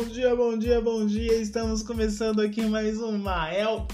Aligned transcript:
bom 0.00 0.06
dia, 0.06 0.34
bom 0.34 0.58
dia, 0.58 0.80
bom 0.80 1.04
dia. 1.04 1.42
Estamos 1.42 1.82
começando 1.82 2.40
aqui 2.40 2.62
mais 2.62 2.98
um 3.02 3.18
Maelcast. 3.18 3.92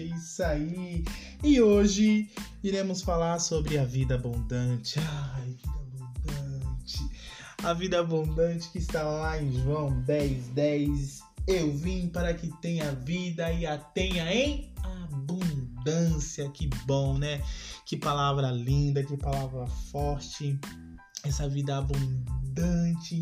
Isso 0.00 0.42
aí. 0.42 1.04
E 1.44 1.60
hoje 1.60 2.30
iremos 2.64 3.02
falar 3.02 3.38
sobre 3.38 3.76
a 3.76 3.84
vida 3.84 4.14
abundante. 4.14 4.98
Ai, 4.98 5.48
vida 5.48 5.70
abundante. 6.00 6.98
A 7.62 7.74
vida 7.74 8.00
abundante 8.00 8.70
que 8.70 8.78
está 8.78 9.02
lá 9.02 9.38
em 9.38 9.52
João 9.62 10.00
10, 10.04 10.48
10. 10.48 11.20
Eu 11.46 11.76
vim 11.76 12.08
para 12.08 12.32
que 12.32 12.48
tenha 12.62 12.92
vida 12.92 13.52
e 13.52 13.66
a 13.66 13.76
tenha 13.76 14.32
em 14.32 14.72
abundância. 15.12 16.48
Que 16.48 16.66
bom, 16.86 17.18
né? 17.18 17.42
Que 17.84 17.94
palavra 17.94 18.50
linda, 18.52 19.04
que 19.04 19.18
palavra 19.18 19.66
forte. 19.66 20.58
Essa 21.22 21.46
vida 21.46 21.76
abundante 21.76 23.20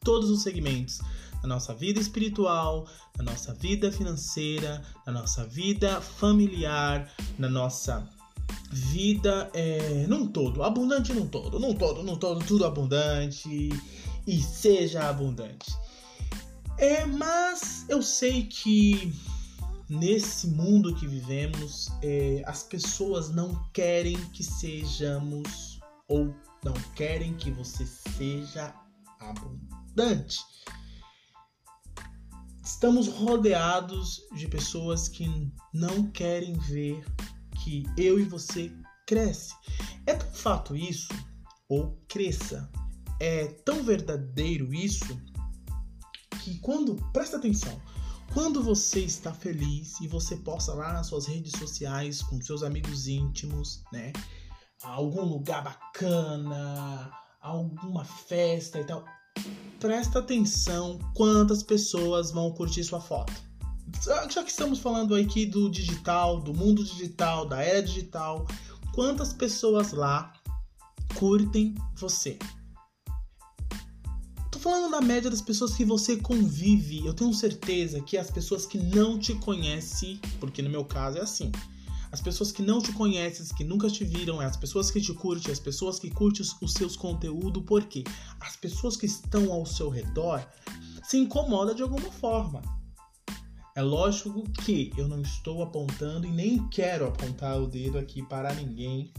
todos 0.00 0.30
os 0.30 0.42
segmentos 0.42 1.00
na 1.42 1.48
nossa 1.48 1.74
vida 1.74 2.00
espiritual, 2.00 2.86
na 3.16 3.24
nossa 3.24 3.54
vida 3.54 3.92
financeira, 3.92 4.82
na 5.06 5.12
nossa 5.12 5.44
vida 5.44 6.00
familiar, 6.00 7.10
na 7.38 7.48
nossa 7.48 8.08
vida 8.72 9.50
é, 9.54 10.06
num 10.08 10.26
todo, 10.26 10.62
abundante 10.62 11.12
num 11.12 11.26
todo, 11.26 11.58
num 11.58 11.74
todo, 11.74 12.02
num 12.02 12.16
todo, 12.16 12.44
tudo 12.44 12.64
abundante 12.64 13.70
e 14.26 14.40
seja 14.42 15.08
abundante. 15.08 15.70
É, 16.76 17.04
mas 17.06 17.86
eu 17.88 18.02
sei 18.02 18.44
que 18.44 19.12
nesse 19.88 20.48
mundo 20.48 20.94
que 20.94 21.06
vivemos, 21.06 21.88
é, 22.02 22.42
as 22.46 22.62
pessoas 22.62 23.30
não 23.30 23.54
querem 23.72 24.16
que 24.30 24.44
sejamos 24.44 25.80
ou 26.06 26.34
não 26.62 26.74
querem 26.94 27.34
que 27.34 27.50
você 27.50 27.86
seja 27.86 28.74
abundante. 29.18 29.87
Estamos 32.64 33.08
rodeados 33.08 34.22
de 34.34 34.46
pessoas 34.46 35.08
que 35.08 35.50
não 35.74 36.10
querem 36.10 36.52
ver 36.58 37.04
que 37.64 37.84
eu 37.96 38.20
e 38.20 38.24
você 38.24 38.72
cresce. 39.06 39.54
É 40.06 40.14
tão 40.14 40.30
fato 40.30 40.76
isso, 40.76 41.08
ou 41.68 41.98
cresça, 42.06 42.70
é 43.18 43.46
tão 43.46 43.82
verdadeiro 43.82 44.72
isso, 44.72 45.20
que 46.42 46.58
quando, 46.60 46.94
presta 47.12 47.36
atenção, 47.36 47.80
quando 48.32 48.62
você 48.62 49.00
está 49.00 49.32
feliz 49.32 50.00
e 50.00 50.06
você 50.06 50.36
posta 50.36 50.74
lá 50.74 50.92
nas 50.92 51.08
suas 51.08 51.26
redes 51.26 51.58
sociais 51.58 52.22
com 52.22 52.40
seus 52.40 52.62
amigos 52.62 53.08
íntimos, 53.08 53.82
né? 53.92 54.12
Algum 54.82 55.22
lugar 55.22 55.64
bacana, 55.64 57.10
alguma 57.40 58.04
festa 58.04 58.78
e 58.78 58.84
tal, 58.84 59.04
presta 59.80 60.18
atenção 60.18 60.98
quantas 61.14 61.62
pessoas 61.62 62.30
vão 62.30 62.50
curtir 62.52 62.84
sua 62.84 63.00
foto. 63.00 63.32
Já 64.04 64.44
que 64.44 64.50
estamos 64.50 64.78
falando 64.78 65.14
aqui 65.14 65.46
do 65.46 65.70
digital, 65.70 66.40
do 66.40 66.52
mundo 66.52 66.84
digital, 66.84 67.46
da 67.46 67.62
era 67.62 67.82
digital, 67.82 68.46
quantas 68.94 69.32
pessoas 69.32 69.92
lá 69.92 70.32
curtem 71.14 71.74
você? 71.96 72.38
Tô 74.50 74.58
falando 74.58 74.90
da 74.90 75.00
média 75.00 75.30
das 75.30 75.40
pessoas 75.40 75.74
que 75.74 75.84
você 75.84 76.16
convive. 76.16 77.06
Eu 77.06 77.14
tenho 77.14 77.32
certeza 77.32 78.00
que 78.00 78.18
as 78.18 78.30
pessoas 78.30 78.66
que 78.66 78.76
não 78.76 79.18
te 79.18 79.34
conhecem, 79.36 80.20
porque 80.38 80.60
no 80.60 80.68
meu 80.68 80.84
caso 80.84 81.18
é 81.18 81.22
assim, 81.22 81.50
as 82.10 82.20
pessoas 82.20 82.50
que 82.50 82.62
não 82.62 82.80
te 82.80 82.92
conhecem, 82.92 83.44
que 83.56 83.64
nunca 83.64 83.88
te 83.88 84.04
viram, 84.04 84.40
as 84.40 84.56
pessoas 84.56 84.90
que 84.90 85.00
te 85.00 85.12
curtem, 85.12 85.52
as 85.52 85.58
pessoas 85.58 85.98
que 85.98 86.10
curtem 86.10 86.44
os 86.62 86.72
seus 86.72 86.96
conteúdos, 86.96 87.62
porque 87.66 88.04
as 88.40 88.56
pessoas 88.56 88.96
que 88.96 89.06
estão 89.06 89.52
ao 89.52 89.66
seu 89.66 89.88
redor 89.88 90.46
se 91.02 91.18
incomodam 91.18 91.74
de 91.74 91.82
alguma 91.82 92.10
forma. 92.10 92.62
É 93.74 93.82
lógico 93.82 94.42
que 94.64 94.92
eu 94.96 95.06
não 95.06 95.20
estou 95.20 95.62
apontando 95.62 96.26
e 96.26 96.32
nem 96.32 96.66
quero 96.68 97.06
apontar 97.06 97.60
o 97.60 97.66
dedo 97.66 97.98
aqui 97.98 98.22
para 98.22 98.52
ninguém, 98.52 99.12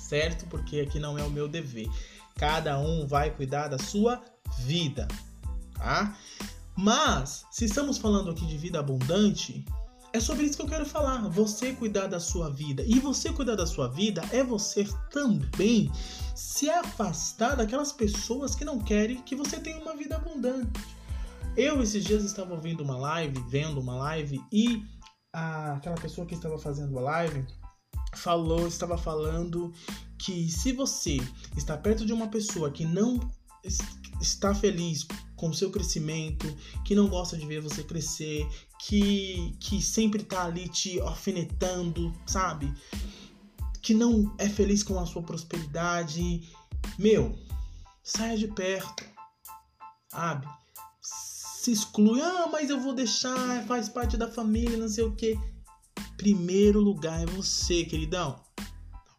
certo? 0.00 0.46
Porque 0.48 0.80
aqui 0.80 0.98
não 0.98 1.16
é 1.16 1.22
o 1.22 1.30
meu 1.30 1.46
dever. 1.46 1.88
Cada 2.34 2.78
um 2.78 3.06
vai 3.06 3.30
cuidar 3.30 3.68
da 3.68 3.78
sua 3.78 4.22
vida, 4.58 5.06
tá? 5.74 6.18
Mas, 6.74 7.46
se 7.50 7.64
estamos 7.64 7.96
falando 7.96 8.30
aqui 8.30 8.44
de 8.44 8.58
vida 8.58 8.78
abundante, 8.78 9.64
é 10.16 10.20
sobre 10.20 10.46
isso 10.46 10.56
que 10.56 10.62
eu 10.62 10.68
quero 10.68 10.86
falar. 10.86 11.28
Você 11.28 11.72
cuidar 11.74 12.06
da 12.06 12.18
sua 12.18 12.50
vida. 12.50 12.82
E 12.86 12.98
você 12.98 13.30
cuidar 13.32 13.54
da 13.54 13.66
sua 13.66 13.88
vida 13.88 14.22
é 14.32 14.42
você 14.42 14.86
também 15.10 15.92
se 16.34 16.70
afastar 16.70 17.54
daquelas 17.54 17.92
pessoas 17.92 18.54
que 18.54 18.64
não 18.64 18.78
querem 18.78 19.20
que 19.22 19.36
você 19.36 19.58
tenha 19.58 19.78
uma 19.78 19.94
vida 19.94 20.16
abundante. 20.16 20.80
Eu 21.56 21.82
esses 21.82 22.02
dias 22.04 22.24
estava 22.24 22.54
ouvindo 22.54 22.82
uma 22.82 22.96
live, 22.96 23.44
vendo 23.48 23.78
uma 23.80 23.94
live 23.96 24.42
e 24.50 24.82
a, 25.32 25.74
aquela 25.74 25.96
pessoa 25.96 26.26
que 26.26 26.34
estava 26.34 26.58
fazendo 26.58 26.98
a 26.98 27.02
live 27.02 27.46
falou, 28.14 28.66
estava 28.66 28.96
falando 28.96 29.72
que 30.18 30.50
se 30.50 30.72
você 30.72 31.18
está 31.56 31.76
perto 31.76 32.06
de 32.06 32.12
uma 32.12 32.28
pessoa 32.28 32.70
que 32.70 32.86
não 32.86 33.20
está 34.20 34.54
feliz 34.54 35.06
com 35.36 35.50
o 35.50 35.54
seu 35.54 35.70
crescimento, 35.70 36.46
que 36.84 36.94
não 36.94 37.08
gosta 37.08 37.36
de 37.36 37.46
ver 37.46 37.60
você 37.60 37.84
crescer, 37.84 38.48
que, 38.80 39.54
que 39.60 39.80
sempre 39.82 40.24
tá 40.24 40.44
ali 40.44 40.68
te 40.68 40.98
alfinetando, 41.00 42.12
sabe? 42.26 42.72
Que 43.82 43.94
não 43.94 44.34
é 44.38 44.48
feliz 44.48 44.82
com 44.82 44.98
a 44.98 45.06
sua 45.06 45.22
prosperidade. 45.22 46.48
Meu, 46.98 47.38
saia 48.02 48.36
de 48.36 48.48
perto, 48.48 49.04
sabe? 50.08 50.48
Se 51.00 51.72
exclui, 51.72 52.20
ah, 52.22 52.48
mas 52.50 52.70
eu 52.70 52.80
vou 52.80 52.94
deixar, 52.94 53.64
faz 53.66 53.88
parte 53.88 54.16
da 54.16 54.30
família, 54.30 54.78
não 54.78 54.88
sei 54.88 55.04
o 55.04 55.14
que. 55.14 55.38
Primeiro 56.16 56.80
lugar 56.80 57.22
é 57.22 57.26
você, 57.26 57.84
queridão. 57.84 58.40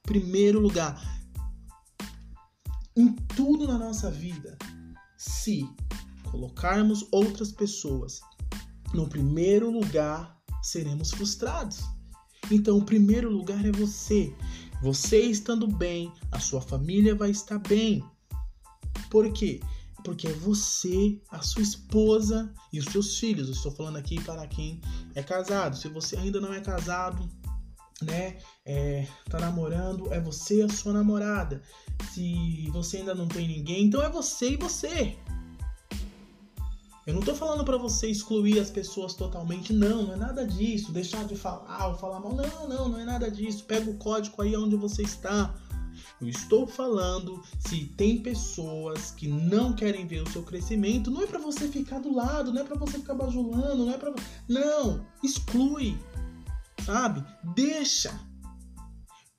Primeiro 0.04 0.60
lugar. 0.60 1.00
Em 2.96 3.14
tudo 3.36 3.68
na 3.68 3.78
nossa 3.78 4.10
vida, 4.10 4.58
se 5.18 5.70
colocarmos 6.32 7.08
outras 7.12 7.52
pessoas 7.52 8.22
no 8.94 9.08
primeiro 9.08 9.70
lugar, 9.70 10.38
seremos 10.62 11.12
frustrados. 11.12 11.80
Então, 12.50 12.78
o 12.78 12.86
primeiro 12.86 13.30
lugar 13.30 13.66
é 13.66 13.72
você. 13.72 14.34
Você 14.82 15.22
estando 15.22 15.68
bem, 15.68 16.12
a 16.32 16.40
sua 16.40 16.62
família 16.62 17.16
vai 17.16 17.32
estar 17.32 17.60
bem. 17.60 18.04
Por 19.10 19.32
quê? 19.34 19.60
Porque 20.04 20.28
é 20.28 20.34
você, 20.34 21.20
a 21.30 21.42
sua 21.42 21.62
esposa 21.62 22.54
e 22.72 22.80
os 22.80 22.86
seus 22.86 23.18
filhos. 23.18 23.48
Eu 23.48 23.54
estou 23.54 23.72
falando 23.72 23.98
aqui 23.98 24.22
para 24.22 24.48
quem 24.48 24.80
é 25.16 25.24
casado. 25.24 25.76
Se 25.76 25.90
você 25.90 26.16
ainda 26.16 26.40
não 26.40 26.54
é 26.54 26.62
casado, 26.62 27.28
né, 28.02 28.38
é, 28.66 29.08
tá 29.30 29.40
namorando, 29.40 30.14
é 30.14 30.22
você 30.22 30.60
e 30.60 30.62
a 30.62 30.70
sua 30.70 30.94
namorada. 30.94 31.62
Se 32.14 32.70
você 32.72 32.98
ainda 32.98 33.16
não 33.16 33.28
tem 33.28 33.48
ninguém, 33.48 33.86
então 33.86 34.02
é 34.02 34.10
você 34.10 34.52
e 34.52 34.58
você. 34.58 35.18
Eu 37.08 37.14
não 37.14 37.22
tô 37.22 37.34
falando 37.34 37.64
para 37.64 37.78
você 37.78 38.10
excluir 38.10 38.60
as 38.60 38.70
pessoas 38.70 39.14
totalmente, 39.14 39.72
não, 39.72 40.04
não 40.04 40.14
é 40.14 40.18
nada 40.18 40.46
disso. 40.46 40.92
Deixar 40.92 41.24
de 41.24 41.38
falar 41.38 41.88
ou 41.88 41.96
falar 41.96 42.20
mal, 42.20 42.36
não, 42.36 42.68
não, 42.68 42.90
não 42.90 43.00
é 43.00 43.06
nada 43.06 43.32
disso. 43.32 43.64
Pega 43.64 43.90
o 43.90 43.96
código 43.96 44.42
aí 44.42 44.54
onde 44.58 44.76
você 44.76 45.04
está. 45.04 45.56
Eu 46.20 46.28
estou 46.28 46.68
falando 46.68 47.42
se 47.60 47.86
tem 47.96 48.22
pessoas 48.22 49.12
que 49.12 49.26
não 49.26 49.72
querem 49.72 50.06
ver 50.06 50.22
o 50.22 50.30
seu 50.30 50.44
crescimento, 50.44 51.10
não 51.10 51.22
é 51.22 51.26
para 51.26 51.40
você 51.40 51.70
ficar 51.70 52.00
do 52.00 52.14
lado, 52.14 52.52
não 52.52 52.62
é 52.62 52.66
para 52.66 52.78
você 52.78 53.00
ficar 53.00 53.14
bajulando, 53.14 53.86
não 53.86 53.94
é 53.94 53.98
para 53.98 54.14
não, 54.46 55.08
exclui. 55.24 55.98
Sabe? 56.86 57.24
Deixa. 57.56 58.20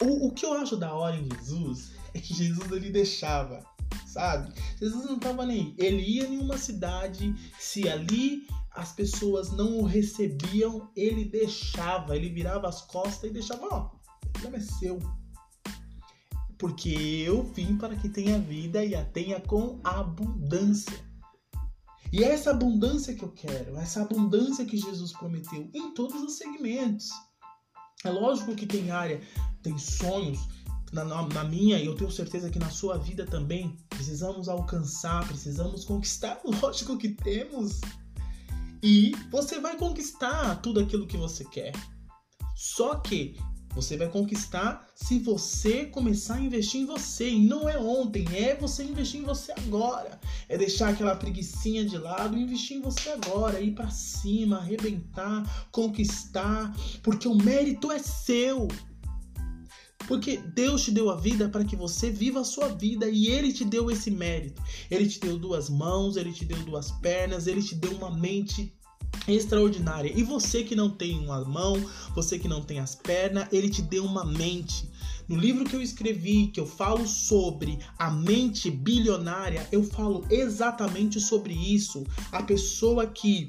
O, 0.00 0.28
o 0.28 0.32
que 0.32 0.46
eu 0.46 0.54
acho 0.54 0.74
da 0.74 0.94
hora 0.94 1.16
em 1.16 1.28
Jesus 1.36 1.90
é 2.14 2.18
que 2.18 2.32
Jesus 2.32 2.72
ele 2.72 2.88
deixava 2.88 3.62
sabe? 4.18 4.52
Jesus 4.80 5.06
não 5.06 5.18
tava 5.18 5.46
nem. 5.46 5.74
Ele 5.78 6.02
ia 6.02 6.26
em 6.26 6.38
uma 6.38 6.58
cidade, 6.58 7.32
se 7.58 7.88
ali 7.88 8.46
as 8.72 8.92
pessoas 8.92 9.52
não 9.52 9.78
o 9.78 9.84
recebiam, 9.84 10.90
ele 10.96 11.24
deixava, 11.24 12.16
ele 12.16 12.28
virava 12.28 12.68
as 12.68 12.82
costas 12.82 13.30
e 13.30 13.32
deixava, 13.32 13.66
ó, 13.70 13.90
o 14.44 14.56
é 14.56 14.60
seu. 14.60 14.98
Porque 16.58 16.90
eu 17.24 17.44
vim 17.44 17.76
para 17.76 17.94
que 17.94 18.08
tenha 18.08 18.40
vida 18.40 18.84
e 18.84 18.96
a 18.96 19.04
tenha 19.04 19.40
com 19.40 19.80
abundância. 19.84 21.06
E 22.12 22.24
é 22.24 22.32
essa 22.32 22.50
abundância 22.50 23.14
que 23.14 23.22
eu 23.22 23.30
quero, 23.30 23.76
essa 23.76 24.02
abundância 24.02 24.64
que 24.64 24.76
Jesus 24.76 25.12
prometeu 25.12 25.70
em 25.72 25.94
todos 25.94 26.20
os 26.22 26.38
segmentos. 26.38 27.10
É 28.04 28.10
lógico 28.10 28.56
que 28.56 28.66
tem 28.66 28.90
área, 28.90 29.20
tem 29.62 29.76
sonhos, 29.78 30.40
na, 30.92 31.04
na 31.04 31.44
minha 31.44 31.78
e 31.78 31.86
eu 31.86 31.94
tenho 31.94 32.10
certeza 32.10 32.50
que 32.50 32.58
na 32.58 32.70
sua 32.70 32.96
vida 32.98 33.26
também, 33.26 33.76
precisamos 33.88 34.48
alcançar, 34.48 35.26
precisamos 35.26 35.84
conquistar. 35.84 36.40
Lógico 36.62 36.96
que 36.96 37.10
temos. 37.10 37.80
E 38.82 39.12
você 39.30 39.60
vai 39.60 39.76
conquistar 39.76 40.56
tudo 40.62 40.80
aquilo 40.80 41.06
que 41.06 41.16
você 41.16 41.44
quer. 41.44 41.72
Só 42.54 42.96
que 42.96 43.36
Você 43.74 43.96
vai 43.96 44.08
conquistar 44.08 44.88
se 44.96 45.20
você 45.20 45.84
começar 45.84 46.34
a 46.34 46.40
investir 46.40 46.80
em 46.80 46.86
você. 46.86 47.30
E 47.30 47.46
não 47.46 47.68
é 47.68 47.78
ontem, 47.78 48.26
é 48.34 48.56
você 48.56 48.82
investir 48.82 49.20
em 49.20 49.24
você 49.24 49.52
agora. 49.52 50.18
É 50.48 50.58
deixar 50.58 50.88
aquela 50.88 51.14
preguiçinha 51.14 51.84
de 51.84 51.96
lado 51.96 52.36
e 52.36 52.42
investir 52.42 52.78
em 52.78 52.80
você 52.80 53.10
agora. 53.10 53.60
Ir 53.60 53.76
para 53.76 53.90
cima, 53.90 54.56
arrebentar, 54.56 55.68
conquistar. 55.70 56.74
Porque 57.02 57.28
o 57.28 57.36
mérito 57.36 57.92
é 57.92 58.00
seu. 58.00 58.66
Porque 60.08 60.38
Deus 60.38 60.82
te 60.82 60.90
deu 60.90 61.10
a 61.10 61.16
vida 61.16 61.50
para 61.50 61.64
que 61.64 61.76
você 61.76 62.10
viva 62.10 62.40
a 62.40 62.44
sua 62.44 62.68
vida 62.68 63.08
e 63.08 63.28
Ele 63.28 63.52
te 63.52 63.64
deu 63.64 63.90
esse 63.90 64.10
mérito. 64.10 64.60
Ele 64.90 65.06
te 65.06 65.20
deu 65.20 65.38
duas 65.38 65.68
mãos, 65.68 66.16
Ele 66.16 66.32
te 66.32 66.46
deu 66.46 66.58
duas 66.64 66.90
pernas, 66.90 67.46
Ele 67.46 67.62
te 67.62 67.74
deu 67.74 67.92
uma 67.92 68.10
mente 68.10 68.72
extraordinária. 69.26 70.10
E 70.14 70.22
você 70.22 70.64
que 70.64 70.74
não 70.74 70.90
tem 70.90 71.18
uma 71.18 71.44
mão, 71.44 71.74
você 72.14 72.38
que 72.38 72.48
não 72.48 72.62
tem 72.62 72.78
as 72.78 72.94
pernas, 72.94 73.48
ele 73.52 73.68
te 73.68 73.82
deu 73.82 74.04
uma 74.04 74.24
mente. 74.24 74.88
No 75.28 75.36
livro 75.36 75.64
que 75.64 75.76
eu 75.76 75.82
escrevi, 75.82 76.48
que 76.48 76.60
eu 76.60 76.66
falo 76.66 77.06
sobre 77.06 77.78
a 77.98 78.10
mente 78.10 78.70
bilionária, 78.70 79.66
eu 79.70 79.82
falo 79.82 80.24
exatamente 80.30 81.20
sobre 81.20 81.52
isso. 81.52 82.06
A 82.32 82.42
pessoa 82.42 83.06
que 83.06 83.46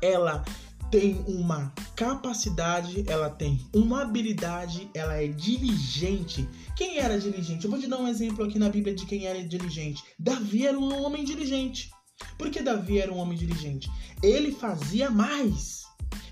ela 0.00 0.42
tem 0.90 1.22
uma 1.26 1.72
capacidade, 1.96 3.04
ela 3.08 3.30
tem 3.30 3.58
uma 3.74 4.02
habilidade, 4.02 4.90
ela 4.92 5.14
é 5.14 5.26
diligente. 5.26 6.46
Quem 6.76 6.98
era 6.98 7.18
diligente? 7.18 7.64
Eu 7.64 7.70
vou 7.70 7.80
te 7.80 7.88
dar 7.88 7.98
um 7.98 8.06
exemplo 8.06 8.44
aqui 8.44 8.58
na 8.58 8.68
Bíblia 8.68 8.94
de 8.94 9.06
quem 9.06 9.26
era 9.26 9.42
diligente. 9.42 10.04
Davi 10.18 10.66
era 10.66 10.78
um 10.78 11.02
homem 11.02 11.24
diligente. 11.24 11.90
Porque 12.38 12.62
Davi 12.62 12.98
era 12.98 13.12
um 13.12 13.16
homem 13.16 13.36
diligente. 13.36 13.90
Ele 14.22 14.52
fazia 14.52 15.10
mais. 15.10 15.84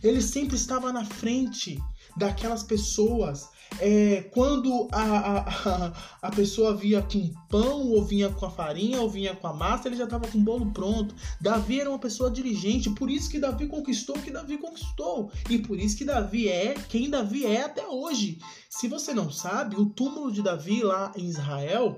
Ele 0.02 0.20
sempre 0.20 0.54
estava 0.54 0.92
na 0.92 1.04
frente 1.04 1.78
daquelas 2.16 2.62
pessoas. 2.62 3.48
É, 3.80 4.22
quando 4.32 4.88
a, 4.92 5.38
a, 5.40 5.92
a, 6.22 6.30
pessoa 6.30 6.74
via 6.76 7.02
com 7.02 7.32
pão, 7.48 7.90
ou 7.90 8.04
vinha 8.04 8.30
com 8.30 8.46
a 8.46 8.50
farinha, 8.50 9.00
ou 9.00 9.10
vinha 9.10 9.34
com 9.34 9.46
a 9.46 9.52
massa, 9.52 9.88
ele 9.88 9.96
já 9.96 10.04
estava 10.04 10.28
com 10.28 10.38
o 10.38 10.42
bolo 10.42 10.72
pronto. 10.72 11.14
Davi 11.40 11.80
era 11.80 11.90
uma 11.90 11.98
pessoa 11.98 12.30
diligente, 12.30 12.90
por 12.90 13.10
isso 13.10 13.28
que 13.28 13.38
Davi 13.38 13.66
conquistou 13.66 14.16
o 14.16 14.22
que 14.22 14.30
Davi 14.30 14.58
conquistou. 14.58 15.30
E 15.50 15.58
por 15.58 15.78
isso 15.78 15.96
que 15.96 16.04
Davi 16.04 16.48
é 16.48 16.74
quem 16.88 17.10
Davi 17.10 17.44
é 17.44 17.62
até 17.62 17.86
hoje. 17.86 18.38
Se 18.70 18.88
você 18.88 19.12
não 19.12 19.30
sabe, 19.30 19.76
o 19.76 19.86
túmulo 19.86 20.30
de 20.30 20.42
Davi 20.42 20.82
lá 20.82 21.12
em 21.16 21.26
Israel 21.26 21.94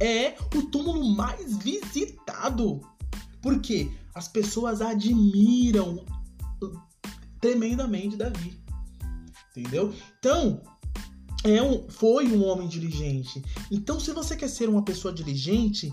é 0.00 0.34
o 0.54 0.62
túmulo 0.70 1.04
mais 1.14 1.56
visitado 1.58 2.80
porque 3.40 3.90
as 4.14 4.28
pessoas 4.28 4.80
admiram 4.80 6.04
tremendamente 7.40 8.16
Davi. 8.16 8.60
Entendeu? 9.56 9.94
Então, 10.18 10.62
é 11.44 11.62
um, 11.62 11.88
foi 11.88 12.26
um 12.28 12.44
homem 12.44 12.68
diligente. 12.68 13.42
Então, 13.70 14.00
se 14.00 14.12
você 14.12 14.36
quer 14.36 14.48
ser 14.48 14.68
uma 14.68 14.82
pessoa 14.82 15.12
diligente, 15.12 15.92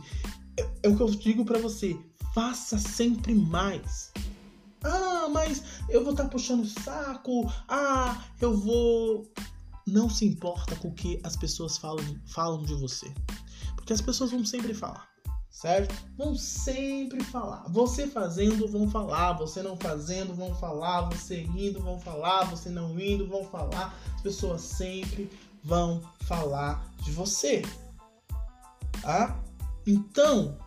é, 0.57 0.67
é 0.83 0.89
o 0.89 0.95
que 0.95 1.01
eu 1.01 1.09
digo 1.09 1.45
para 1.45 1.59
você: 1.59 1.97
faça 2.33 2.77
sempre 2.77 3.33
mais. 3.33 4.11
Ah, 4.83 5.27
mas 5.31 5.63
eu 5.89 6.03
vou 6.03 6.11
estar 6.11 6.25
tá 6.25 6.29
puxando 6.29 6.63
o 6.63 6.83
saco. 6.83 7.51
Ah, 7.67 8.23
eu 8.41 8.55
vou. 8.55 9.31
Não 9.87 10.09
se 10.09 10.25
importa 10.25 10.75
com 10.77 10.87
o 10.87 10.93
que 10.93 11.19
as 11.23 11.35
pessoas 11.35 11.77
falam, 11.77 12.03
falam 12.25 12.63
de 12.63 12.73
você. 12.73 13.11
Porque 13.75 13.93
as 13.93 14.01
pessoas 14.01 14.31
vão 14.31 14.43
sempre 14.43 14.73
falar 14.73 15.14
certo? 15.55 15.95
Vão 16.17 16.35
sempre 16.35 17.23
falar. 17.23 17.63
Você 17.69 18.07
fazendo, 18.07 18.67
vão 18.67 18.89
falar. 18.89 19.33
Você 19.33 19.63
não 19.63 19.77
fazendo, 19.77 20.33
vão 20.33 20.53
falar. 20.53 21.03
Você 21.09 21.43
indo, 21.43 21.81
vão 21.81 21.97
falar. 21.97 22.43
Você 22.49 22.69
não 22.69 22.99
indo, 22.99 23.25
vão 23.25 23.45
falar. 23.45 23.97
As 24.15 24.21
pessoas 24.21 24.61
sempre 24.61 25.31
vão 25.63 26.01
falar 26.21 26.91
de 27.01 27.11
você. 27.11 27.61
Tá? 29.01 29.41
Então, 29.87 30.57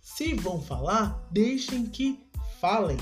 se 0.00 0.34
vão 0.34 0.62
falar, 0.62 1.20
deixem 1.32 1.86
que 1.86 2.24
falem. 2.60 2.98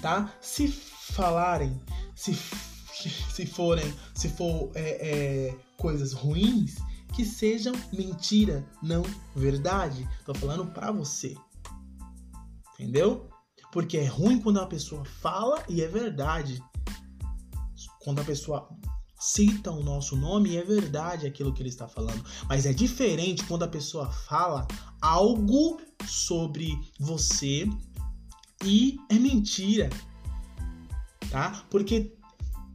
Tá? 0.00 0.32
Se 0.40 0.66
falarem, 0.68 1.78
se, 2.16 2.34
se 3.34 3.44
forem, 3.44 3.92
se 4.14 4.30
for 4.30 4.70
é, 4.74 5.48
é, 5.50 5.56
coisas 5.76 6.14
ruins, 6.14 6.76
que 7.12 7.24
sejam 7.24 7.74
mentira, 7.92 8.66
não 8.82 9.02
verdade. 9.34 10.08
Tô 10.24 10.34
falando 10.34 10.66
para 10.66 10.90
você. 10.90 11.36
Entendeu? 12.74 13.28
Porque 13.72 13.98
é 13.98 14.06
ruim 14.06 14.40
quando 14.40 14.60
a 14.60 14.66
pessoa 14.66 15.04
fala 15.04 15.62
e 15.68 15.82
é 15.82 15.88
verdade. 15.88 16.62
Quando 18.00 18.20
a 18.20 18.24
pessoa 18.24 18.68
cita 19.20 19.70
o 19.70 19.82
nosso 19.82 20.16
nome 20.16 20.50
e 20.50 20.56
é 20.56 20.64
verdade 20.64 21.26
aquilo 21.26 21.52
que 21.52 21.60
ele 21.62 21.68
está 21.68 21.86
falando. 21.86 22.24
Mas 22.48 22.64
é 22.64 22.72
diferente 22.72 23.44
quando 23.44 23.64
a 23.64 23.68
pessoa 23.68 24.10
fala 24.10 24.66
algo 25.00 25.78
sobre 26.06 26.72
você 26.98 27.68
e 28.64 28.98
é 29.10 29.14
mentira. 29.14 29.90
Tá? 31.30 31.64
Porque 31.70 32.16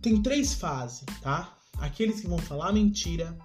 tem 0.01 0.21
três 0.21 0.53
fases, 0.53 1.03
tá? 1.21 1.57
Aqueles 1.79 2.21
que 2.21 2.27
vão 2.27 2.37
falar 2.37 2.71
mentira, 2.71 3.37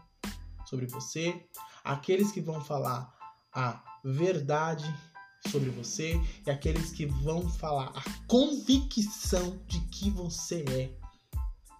sobre 0.70 0.86
você, 0.86 1.34
aqueles 1.82 2.30
que 2.30 2.40
vão 2.40 2.60
falar 2.62 3.12
a 3.52 3.82
verdade 4.04 4.86
sobre 5.50 5.68
você 5.70 6.20
e 6.46 6.50
aqueles 6.50 6.92
que 6.92 7.06
vão 7.06 7.48
falar 7.48 7.92
a 7.96 8.02
convicção 8.28 9.58
de 9.66 9.80
que 9.88 10.08
você 10.10 10.64
é, 10.68 10.92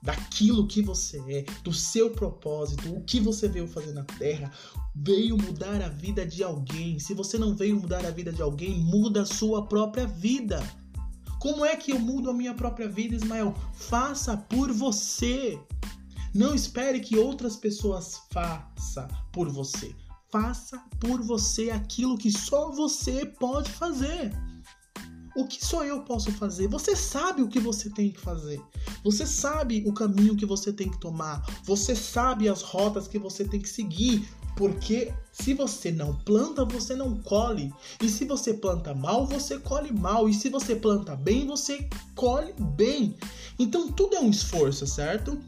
daquilo 0.03 0.67
que 0.67 0.83
você 0.83 1.19
é, 1.29 1.43
do 1.63 1.73
seu 1.73 2.11
propósito, 2.11 2.93
o 2.93 3.05
que 3.05 3.21
você 3.21 3.49
veio 3.49 3.69
fazer 3.69 3.93
na 3.93 4.05
terra, 4.05 4.51
veio 4.97 5.37
mudar 5.37 5.81
a 5.83 5.89
vida 5.89 6.27
de 6.27 6.43
alguém. 6.43 6.99
Se 6.99 7.15
você 7.15 7.39
não 7.39 7.55
veio 7.55 7.79
mudar 7.79 8.05
a 8.05 8.11
vida 8.11 8.33
de 8.33 8.43
alguém, 8.43 8.81
muda 8.81 9.23
a 9.23 9.27
sua 9.27 9.67
própria 9.67 10.07
vida. 10.07 10.61
Como 11.39 11.65
é 11.65 11.77
que 11.77 11.93
eu 11.93 11.99
mudo 11.99 12.31
a 12.31 12.35
minha 12.35 12.55
própria 12.55 12.89
vida, 12.89 13.15
Ismael? 13.15 13.55
Faça 13.73 14.37
por 14.37 14.73
você. 14.73 15.59
Não 16.35 16.55
espere 16.55 17.01
que 17.01 17.19
outras 17.19 17.57
pessoas 17.57 18.21
façam 18.31 19.09
por 19.33 19.49
você. 19.49 19.95
Faça 20.31 20.79
por 21.01 21.21
você 21.23 21.71
aquilo 21.71 22.17
que 22.17 22.31
só 22.31 22.71
você 22.71 23.27
pode 23.27 23.71
fazer. 23.71 24.33
O 25.37 25.47
que 25.47 25.65
só 25.65 25.85
eu 25.85 26.03
posso 26.03 26.31
fazer? 26.33 26.69
Você 26.69 26.95
sabe 26.95 27.43
o 27.43 27.49
que 27.49 27.59
você 27.59 27.89
tem 27.91 28.11
que 28.11 28.21
fazer. 28.21 28.61
Você 29.05 29.27
sabe 29.27 29.83
o 29.87 29.93
caminho 29.93 30.37
que 30.37 30.47
você 30.47 30.73
tem 30.73 30.89
que 30.89 31.01
tomar. 31.01 31.45
Você 31.65 31.95
sabe 31.97 32.49
as 32.49 32.63
rotas 32.63 33.09
que 33.09 33.19
você 33.19 33.45
tem 33.45 33.61
que 33.61 33.69
seguir. 33.69 34.29
Porque 34.57 35.13
se 35.33 35.55
você 35.55 35.91
não 35.91 36.15
planta, 36.15 36.65
você 36.65 36.95
não 36.95 37.21
colhe. 37.23 37.73
E 38.03 38.09
se 38.09 38.25
você 38.25 38.55
planta 38.55 38.95
mal, 38.95 39.27
você 39.27 39.59
colhe 39.59 39.93
mal. 39.93 40.29
E 40.29 40.35
se 40.35 40.49
você 40.49 40.77
planta 40.77 41.17
bem, 41.17 41.47
você 41.47 41.89
colhe 42.15 42.53
bem. 42.77 43.17
Então 43.59 43.91
tudo 43.91 44.17
é 44.17 44.21
um 44.21 44.31
esforço, 44.31 44.87
certo? 44.87 45.41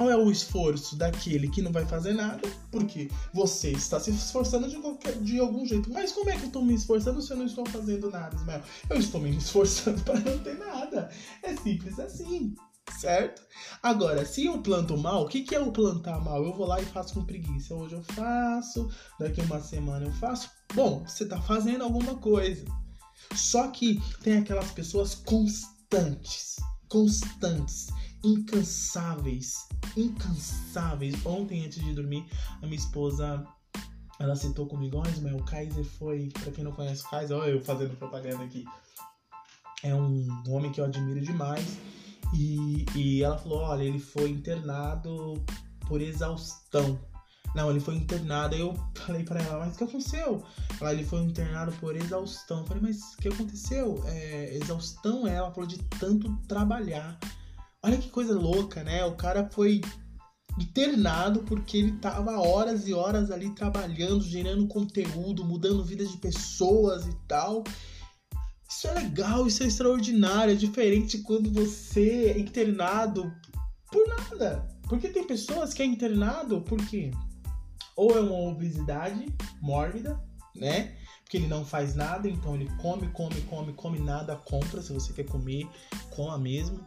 Qual 0.00 0.08
é 0.08 0.16
o 0.16 0.30
esforço 0.30 0.96
daquele 0.96 1.50
que 1.50 1.60
não 1.60 1.70
vai 1.70 1.84
fazer 1.84 2.14
nada? 2.14 2.40
Porque 2.72 3.10
você 3.34 3.72
está 3.72 4.00
se 4.00 4.10
esforçando 4.10 4.66
de, 4.66 4.78
qualquer, 4.78 5.12
de 5.20 5.38
algum 5.38 5.66
jeito. 5.66 5.92
Mas 5.92 6.10
como 6.10 6.30
é 6.30 6.36
que 6.38 6.44
eu 6.44 6.46
estou 6.46 6.64
me 6.64 6.72
esforçando 6.72 7.20
se 7.20 7.30
eu 7.30 7.36
não 7.36 7.44
estou 7.44 7.66
fazendo 7.66 8.10
nada, 8.10 8.34
Ismael? 8.34 8.62
Eu 8.88 8.96
estou 8.96 9.20
me 9.20 9.28
esforçando 9.36 10.02
para 10.02 10.18
não 10.20 10.38
ter 10.38 10.56
nada. 10.56 11.10
É 11.42 11.54
simples 11.54 12.00
assim, 12.00 12.54
certo? 12.98 13.42
Agora, 13.82 14.24
se 14.24 14.46
eu 14.46 14.62
planto 14.62 14.96
mal, 14.96 15.24
o 15.24 15.28
que, 15.28 15.42
que 15.42 15.54
é 15.54 15.60
o 15.60 15.70
plantar 15.70 16.18
mal? 16.18 16.42
Eu 16.42 16.54
vou 16.54 16.66
lá 16.66 16.80
e 16.80 16.86
faço 16.86 17.12
com 17.12 17.26
preguiça. 17.26 17.74
Hoje 17.74 17.96
eu 17.96 18.02
faço, 18.02 18.88
daqui 19.18 19.42
uma 19.42 19.60
semana 19.60 20.06
eu 20.06 20.12
faço. 20.12 20.48
Bom, 20.74 21.04
você 21.06 21.24
está 21.24 21.38
fazendo 21.42 21.84
alguma 21.84 22.14
coisa. 22.14 22.64
Só 23.34 23.68
que 23.68 24.00
tem 24.22 24.38
aquelas 24.38 24.70
pessoas 24.70 25.14
constantes, 25.14 26.56
constantes 26.88 27.88
incansáveis, 28.24 29.66
incansáveis. 29.96 31.14
Ontem, 31.24 31.64
antes 31.64 31.82
de 31.82 31.92
dormir, 31.92 32.26
a 32.62 32.66
minha 32.66 32.78
esposa 32.78 33.46
ela 34.18 34.36
citou 34.36 34.66
comigo, 34.66 34.98
olha, 34.98 35.12
mas 35.22 35.32
o 35.32 35.42
Kaiser 35.44 35.84
foi, 35.84 36.28
pra 36.28 36.52
quem 36.52 36.62
não 36.62 36.72
conhece 36.72 37.04
o 37.06 37.10
Kaiser, 37.10 37.36
olha 37.36 37.52
eu 37.52 37.60
fazendo 37.64 37.96
propaganda 37.96 38.44
aqui. 38.44 38.66
É 39.82 39.94
um 39.94 40.28
homem 40.48 40.70
que 40.70 40.80
eu 40.80 40.84
admiro 40.84 41.20
demais. 41.22 41.78
E, 42.34 42.84
e 42.94 43.22
ela 43.22 43.38
falou, 43.38 43.60
olha, 43.60 43.82
ele 43.82 43.98
foi 43.98 44.28
internado 44.28 45.42
por 45.88 46.02
exaustão. 46.02 47.00
Não, 47.54 47.70
ele 47.70 47.80
foi 47.80 47.96
internado. 47.96 48.54
Aí 48.54 48.60
eu 48.60 48.74
falei 48.94 49.24
para 49.24 49.42
ela, 49.42 49.64
mas 49.64 49.74
o 49.74 49.78
que 49.78 49.84
aconteceu? 49.84 50.44
Ela, 50.80 50.92
ele 50.92 51.04
foi 51.04 51.20
internado 51.20 51.72
por 51.72 51.96
exaustão. 51.96 52.60
Eu 52.60 52.66
falei, 52.66 52.82
mas 52.82 53.14
o 53.14 53.16
que 53.16 53.28
aconteceu? 53.28 54.02
É, 54.06 54.54
exaustão, 54.54 55.26
é, 55.26 55.34
ela 55.34 55.50
falou 55.50 55.66
de 55.66 55.78
tanto 55.98 56.30
trabalhar. 56.46 57.18
Olha 57.82 57.96
que 57.96 58.10
coisa 58.10 58.38
louca, 58.38 58.84
né? 58.84 59.04
O 59.04 59.16
cara 59.16 59.48
foi 59.50 59.80
internado 60.58 61.40
porque 61.44 61.78
ele 61.78 61.92
tava 61.92 62.38
horas 62.38 62.86
e 62.86 62.92
horas 62.92 63.30
ali 63.30 63.50
trabalhando, 63.54 64.22
gerando 64.22 64.66
conteúdo, 64.66 65.44
mudando 65.44 65.84
vidas 65.84 66.10
de 66.10 66.18
pessoas 66.18 67.06
e 67.06 67.14
tal. 67.26 67.64
Isso 68.68 68.86
é 68.86 68.92
legal, 68.94 69.46
isso 69.46 69.62
é 69.62 69.66
extraordinário, 69.66 70.52
é 70.52 70.56
diferente 70.56 71.18
quando 71.18 71.50
você 71.50 72.32
é 72.36 72.38
internado 72.38 73.32
por 73.90 74.06
nada. 74.08 74.68
Porque 74.82 75.08
tem 75.08 75.26
pessoas 75.26 75.72
que 75.72 75.82
é 75.82 75.86
internado 75.86 76.60
porque 76.62 77.10
ou 77.96 78.16
é 78.16 78.20
uma 78.20 78.50
obesidade 78.50 79.26
mórbida, 79.60 80.20
né? 80.54 80.96
Porque 81.22 81.36
ele 81.36 81.46
não 81.46 81.64
faz 81.64 81.94
nada, 81.94 82.28
então 82.28 82.54
ele 82.54 82.68
come, 82.76 83.08
come, 83.08 83.40
come, 83.42 83.72
come 83.72 83.98
nada, 83.98 84.36
compra. 84.36 84.82
Se 84.82 84.92
você 84.92 85.12
quer 85.12 85.24
comer, 85.24 85.68
coma 86.10 86.36
mesmo. 86.38 86.84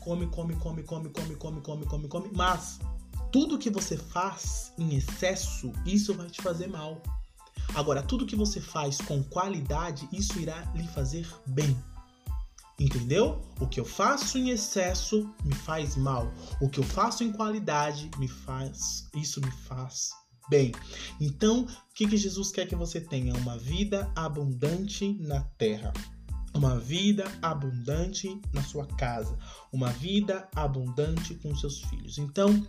Come, 0.00 0.26
come, 0.26 0.54
come, 0.56 0.82
come, 0.82 1.08
come, 1.08 1.36
come, 1.36 1.60
come, 1.60 1.86
come, 1.86 2.08
come. 2.08 2.30
Mas 2.32 2.78
tudo 3.32 3.58
que 3.58 3.70
você 3.70 3.96
faz 3.96 4.72
em 4.78 4.94
excesso, 4.94 5.72
isso 5.84 6.14
vai 6.14 6.28
te 6.28 6.40
fazer 6.40 6.68
mal. 6.68 7.02
Agora, 7.74 8.02
tudo 8.02 8.26
que 8.26 8.36
você 8.36 8.60
faz 8.60 8.98
com 8.98 9.22
qualidade, 9.24 10.08
isso 10.12 10.38
irá 10.38 10.60
lhe 10.74 10.86
fazer 10.88 11.26
bem. 11.46 11.76
Entendeu? 12.78 13.40
O 13.60 13.66
que 13.66 13.78
eu 13.78 13.84
faço 13.84 14.36
em 14.36 14.50
excesso 14.50 15.28
me 15.44 15.54
faz 15.54 15.96
mal. 15.96 16.32
O 16.60 16.68
que 16.68 16.80
eu 16.80 16.84
faço 16.84 17.22
em 17.22 17.32
qualidade 17.32 18.10
me 18.18 18.28
faz, 18.28 19.08
isso 19.14 19.40
me 19.40 19.50
faz 19.50 20.10
bem. 20.48 20.72
Então, 21.20 21.62
o 21.62 21.94
que, 21.94 22.06
que 22.06 22.16
Jesus 22.16 22.50
quer 22.50 22.66
que 22.66 22.76
você 22.76 23.00
tenha? 23.00 23.34
Uma 23.34 23.56
vida 23.56 24.10
abundante 24.14 25.16
na 25.20 25.40
terra. 25.56 25.92
Uma 26.54 26.78
vida 26.78 27.24
abundante 27.42 28.40
na 28.52 28.62
sua 28.62 28.86
casa. 28.86 29.36
Uma 29.72 29.90
vida 29.90 30.48
abundante 30.54 31.34
com 31.36 31.54
seus 31.56 31.80
filhos. 31.82 32.18
Então, 32.18 32.66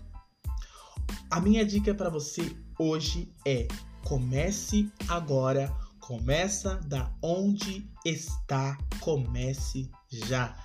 a 1.29 1.39
minha 1.39 1.65
dica 1.65 1.93
para 1.93 2.09
você 2.09 2.55
hoje 2.79 3.31
é: 3.45 3.67
comece 4.03 4.91
agora 5.07 5.71
Começa 6.05 6.75
da 6.85 7.11
onde 7.19 7.89
está, 8.05 8.77
comece 8.99 9.89
já. 10.07 10.55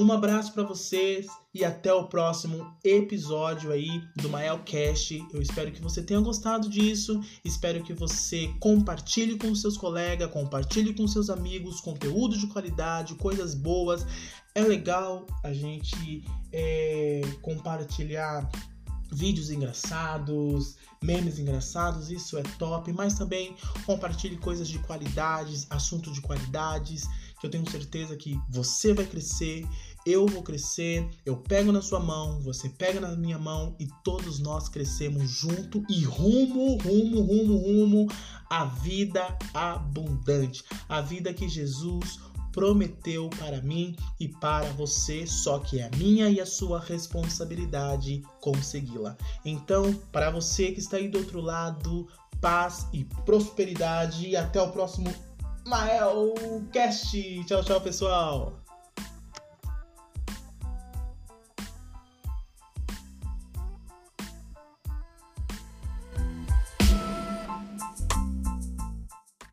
Um 0.00 0.10
abraço 0.10 0.54
para 0.54 0.62
vocês 0.62 1.26
e 1.52 1.62
até 1.62 1.92
o 1.92 2.08
próximo 2.08 2.74
episódio 2.82 3.70
aí 3.70 4.02
do 4.16 4.30
Maelcast. 4.30 5.22
Eu 5.30 5.42
espero 5.42 5.70
que 5.70 5.82
você 5.82 6.02
tenha 6.02 6.18
gostado 6.20 6.70
disso. 6.70 7.20
Espero 7.44 7.84
que 7.84 7.92
você 7.92 8.50
compartilhe 8.58 9.36
com 9.36 9.54
seus 9.54 9.76
colegas, 9.76 10.30
compartilhe 10.30 10.94
com 10.94 11.06
seus 11.06 11.28
amigos 11.28 11.82
conteúdo 11.82 12.38
de 12.38 12.46
qualidade, 12.46 13.14
coisas 13.16 13.54
boas. 13.54 14.06
É 14.54 14.62
legal 14.62 15.26
a 15.44 15.52
gente 15.52 16.24
é, 16.50 17.20
compartilhar 17.42 18.48
vídeos 19.12 19.50
engraçados, 19.50 20.76
memes 21.02 21.38
engraçados, 21.38 22.10
isso 22.10 22.38
é 22.38 22.42
top, 22.58 22.92
mas 22.92 23.14
também 23.14 23.56
compartilhe 23.84 24.36
coisas 24.36 24.68
de 24.68 24.78
qualidades, 24.78 25.66
assunto 25.70 26.12
de 26.12 26.20
qualidades, 26.20 27.08
que 27.40 27.46
eu 27.46 27.50
tenho 27.50 27.68
certeza 27.68 28.16
que 28.16 28.38
você 28.48 28.92
vai 28.92 29.06
crescer, 29.06 29.66
eu 30.06 30.26
vou 30.26 30.42
crescer, 30.42 31.08
eu 31.24 31.36
pego 31.36 31.72
na 31.72 31.82
sua 31.82 32.00
mão, 32.00 32.40
você 32.40 32.68
pega 32.68 33.00
na 33.00 33.14
minha 33.16 33.38
mão 33.38 33.74
e 33.78 33.86
todos 34.02 34.38
nós 34.38 34.68
crescemos 34.68 35.30
junto 35.30 35.84
e 35.88 36.04
rumo, 36.04 36.76
rumo, 36.78 37.20
rumo, 37.20 37.56
rumo 37.56 38.06
à 38.48 38.64
vida 38.64 39.38
abundante, 39.52 40.64
a 40.88 41.00
vida 41.00 41.32
que 41.32 41.48
Jesus 41.48 42.18
prometeu 42.52 43.30
para 43.30 43.60
mim 43.62 43.94
e 44.18 44.28
para 44.28 44.70
você, 44.72 45.26
só 45.26 45.58
que 45.58 45.80
é 45.80 45.90
minha 45.96 46.28
e 46.28 46.40
a 46.40 46.46
sua 46.46 46.80
responsabilidade 46.80 48.22
consegui-la. 48.40 49.16
Então, 49.44 49.92
para 50.10 50.30
você 50.30 50.72
que 50.72 50.80
está 50.80 50.96
aí 50.96 51.08
do 51.08 51.18
outro 51.18 51.40
lado, 51.40 52.08
paz 52.40 52.86
e 52.92 53.04
prosperidade 53.24 54.28
e 54.28 54.36
até 54.36 54.60
o 54.60 54.70
próximo 54.70 55.12
Maelcast. 55.66 57.44
Tchau, 57.44 57.62
tchau, 57.62 57.80
pessoal. 57.80 58.59